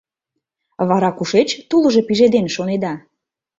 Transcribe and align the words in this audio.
Вара 0.89 1.09
кушеч 1.17 1.49
тулжо 1.69 1.99
пижеден, 2.07 2.45
шонеда? 2.55 2.93